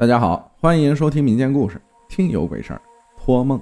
[0.00, 1.76] 大家好，欢迎收听民间故事
[2.08, 2.80] 《听有鬼事儿》，
[3.22, 3.60] 托梦。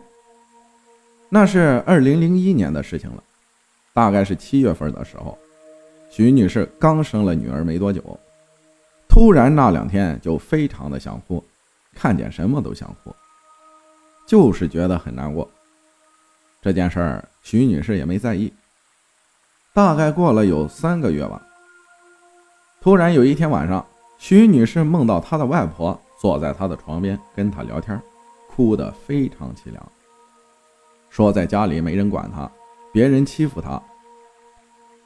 [1.29, 3.21] 那是二零零一年的事情了，
[3.93, 5.37] 大概是七月份的时候，
[6.09, 8.01] 徐女士刚生了女儿没多久，
[9.09, 11.43] 突然那两天就非常的想哭，
[11.93, 13.12] 看见什么都想哭，
[14.25, 15.50] 就是觉得很难过。
[16.62, 18.52] 这件事儿，徐女士也没在意。
[19.75, 21.45] 大概过了有三个月吧，
[22.80, 23.84] 突然有一天晚上，
[24.18, 26.00] 徐女士梦到她的外婆。
[26.19, 28.01] 坐在他的床边跟他聊天，
[28.48, 29.92] 哭得非常凄凉。
[31.09, 32.51] 说在家里没人管他，
[32.92, 33.80] 别人欺负他，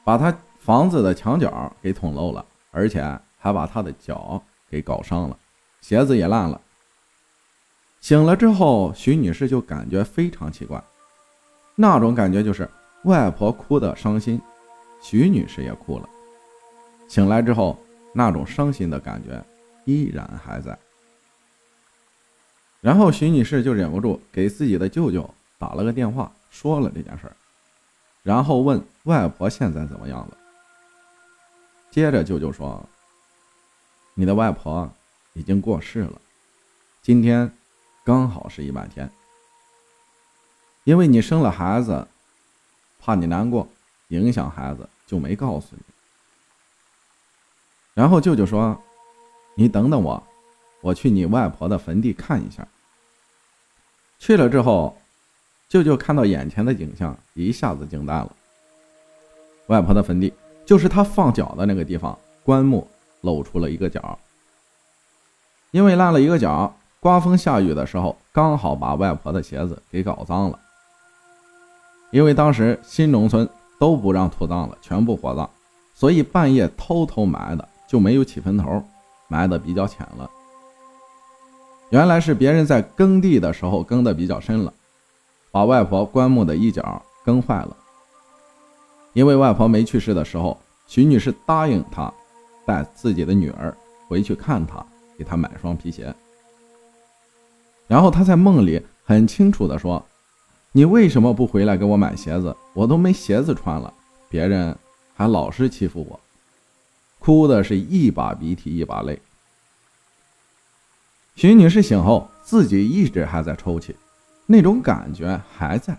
[0.03, 3.01] 把他房子的墙角给捅漏了，而且
[3.37, 5.37] 还把他的脚给搞伤了，
[5.81, 6.59] 鞋子也烂了。
[8.01, 10.83] 醒了之后，徐女士就感觉非常奇怪，
[11.75, 12.69] 那种感觉就是
[13.05, 14.41] 外婆哭得伤心，
[14.99, 16.09] 徐女士也哭了。
[17.07, 17.77] 醒来之后，
[18.13, 19.41] 那种伤心的感觉
[19.85, 20.77] 依然还在。
[22.83, 27.35] 然后徐女士就忍不住给自己的舅舅打了个电话，说了这件事儿，
[28.23, 30.37] 然后问外婆现在怎么样了。
[31.89, 32.83] 接着舅舅说
[34.15, 34.91] ：“你的外婆
[35.31, 36.19] 已经过世了，
[37.01, 37.49] 今天
[38.03, 39.09] 刚好是一百天。
[40.83, 42.05] 因为你生了孩子，
[42.99, 43.65] 怕你难过，
[44.09, 45.83] 影响孩子，就没告诉你。”
[47.95, 48.77] 然后舅舅说
[49.55, 50.21] ：“你等等我，
[50.83, 52.67] 我去你外婆的坟地看一下。”
[54.19, 54.95] 去了之后，
[55.67, 58.31] 舅舅看到眼前的景象，一下子惊呆了。
[59.67, 60.31] 外婆的坟地
[60.65, 62.87] 就是他放脚的那个地方，棺木
[63.21, 64.19] 露出了一个角，
[65.71, 70.59] 因为烂了一个角，刮风下雨的时候刚好把外婆的鞋子给搞脏了。
[72.11, 73.47] 因为当时新农村
[73.79, 75.49] 都不让土葬了，全部火葬，
[75.95, 78.83] 所以半夜偷偷埋的，就没有起坟头，
[79.27, 80.29] 埋的比较浅了。
[81.93, 84.73] 原来是别人在耕地的时候耕的比较深了，
[85.51, 87.77] 把外婆棺木的一角耕坏了。
[89.13, 92.11] 因为外婆没去世的时候，徐女士答应他
[92.65, 93.77] 带自己的女儿
[94.07, 94.83] 回去看她，
[95.19, 96.11] 给她买双皮鞋。
[97.87, 100.03] 然后他在梦里很清楚地说
[100.73, 102.55] ：“你为什么不回来给我买鞋子？
[102.73, 103.93] 我都没鞋子穿了，
[104.29, 104.75] 别人
[105.13, 106.19] 还老是欺负我。”
[107.21, 109.21] 哭的是一把鼻涕一把泪。
[111.35, 113.95] 徐女士醒后，自己一直还在抽泣，
[114.45, 115.97] 那种感觉还在。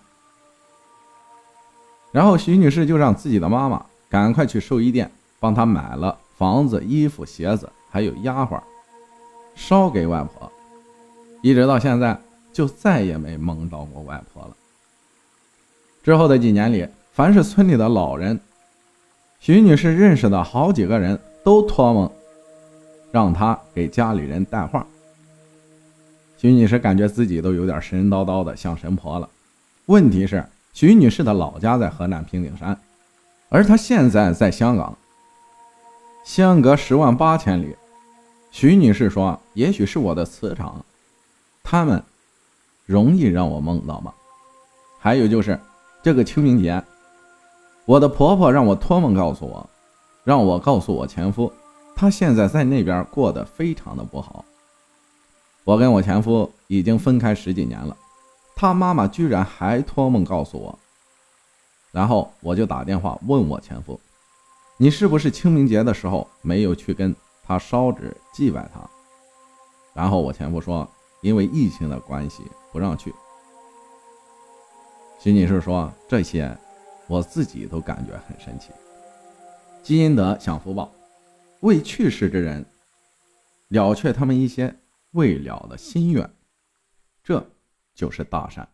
[2.13, 8.61] 然后徐女士就让自己的妈妈赶快去寿衣店帮她买了房子、衣服、鞋子，还有丫鬟，
[9.57, 10.51] 烧给外婆。
[11.43, 12.19] 一直到现在，
[12.53, 14.57] 就再也没梦到过外婆了。
[16.05, 18.39] 之后的几年里，凡是村里的老人，
[19.41, 22.11] 徐女士认识的好几个人都托梦，
[23.11, 24.87] 让她给家里人带话。
[26.45, 29.27] 徐女士感觉自己都有点神叨叨的，像神婆了。
[29.87, 30.45] 问题是，
[30.75, 32.79] 徐女士的老家在河南平顶山，
[33.49, 34.95] 而她现在在香港，
[36.23, 37.75] 相隔十万八千里。
[38.51, 40.85] 徐女士说：“也许是我的磁场，
[41.63, 42.03] 他们
[42.85, 44.13] 容易让我梦到吗？
[44.99, 45.59] 还有就是
[46.03, 46.85] 这个清明节，
[47.87, 49.67] 我的婆婆让我托梦告诉我，
[50.25, 51.51] 让我告诉我前夫，
[51.97, 54.45] 他现在在那边过得非常的不好。”
[55.65, 57.97] 我跟我前夫已经分开十几年了，
[58.55, 60.79] 他妈妈居然还托梦告诉我，
[61.91, 63.99] 然后我就打电话问我前夫
[64.77, 68.81] ：“你是不是清明节的时候没有去跟他烧纸祭拜他？”
[69.95, 70.87] 然后我前夫说
[71.23, 73.15] ：“因为疫情的关系不让去。”
[75.19, 76.55] 徐女士说：“这些
[77.07, 78.69] 我自己都感觉很神奇，
[79.83, 80.93] 积阴德享福报，
[81.61, 82.67] 为去世之人
[83.69, 84.77] 了却他们一些。”
[85.15, 86.29] 未了的心愿，
[87.23, 87.45] 这
[87.95, 88.69] 就是大善。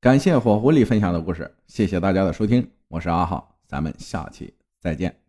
[0.00, 5.25] 感谢火狐狸分享的故事，谢谢大家的收听，我是阿浩，咱们下期再见。